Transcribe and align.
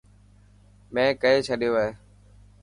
مين 0.93 1.09
ڪئي 1.21 1.37
ڇڏيو 1.47 1.73
هي. 1.81 1.89